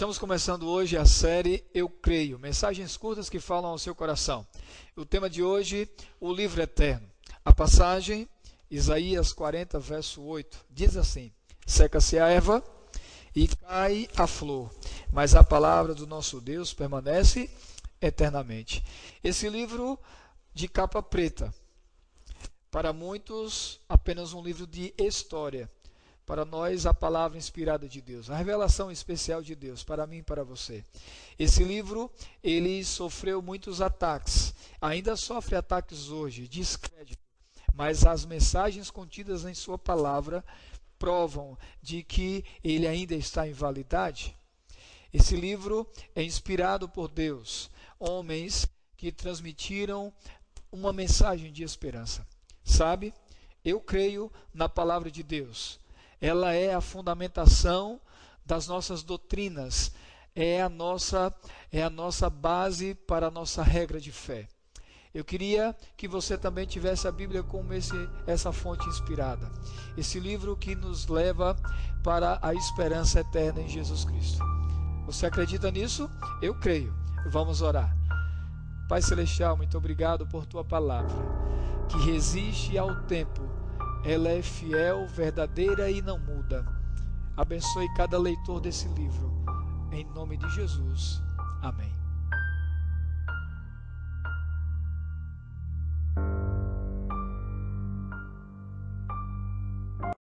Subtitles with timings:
[0.00, 4.46] Estamos começando hoje a série Eu Creio, mensagens curtas que falam ao seu coração.
[4.96, 5.88] O tema de hoje,
[6.18, 7.06] o livro eterno.
[7.44, 8.28] A passagem,
[8.70, 11.30] Isaías 40, verso 8, diz assim:
[11.66, 12.64] Seca-se a erva
[13.36, 14.70] e cai a flor,
[15.12, 17.50] mas a palavra do nosso Deus permanece
[18.00, 18.82] eternamente.
[19.22, 19.98] Esse livro
[20.54, 21.54] de capa preta,
[22.70, 25.70] para muitos, apenas um livro de história
[26.24, 30.22] para nós a palavra inspirada de Deus, a revelação especial de Deus para mim e
[30.22, 30.84] para você.
[31.36, 32.08] Esse livro,
[32.40, 37.20] ele sofreu muitos ataques, ainda sofre ataques hoje, descrédito,
[37.74, 40.44] mas as mensagens contidas em sua palavra
[41.00, 44.36] provam de que ele ainda está em validade.
[45.12, 45.84] Esse livro
[46.14, 50.12] é inspirado por Deus, homens que transmitiram
[50.70, 52.24] uma mensagem de esperança.
[52.70, 53.12] Sabe?
[53.64, 55.80] Eu creio na palavra de Deus
[56.20, 57.98] ela é a fundamentação
[58.44, 59.92] das nossas doutrinas,
[60.34, 61.34] é a nossa
[61.72, 64.48] é a nossa base para a nossa regra de fé.
[65.12, 67.96] Eu queria que você também tivesse a Bíblia como esse,
[68.26, 69.50] essa fonte inspirada.
[69.96, 71.56] Esse livro que nos leva
[72.04, 74.38] para a esperança eterna em Jesus Cristo.
[75.06, 76.08] Você acredita nisso?
[76.40, 76.94] Eu creio.
[77.32, 77.96] Vamos orar.
[78.88, 81.14] Pai Celestial, muito obrigado por tua palavra,
[81.90, 83.60] que resiste ao tempo
[84.02, 86.64] ela é fiel, verdadeira e não muda.
[87.36, 89.30] Abençoe cada leitor desse livro.
[89.92, 91.20] Em nome de Jesus.
[91.60, 91.92] Amém.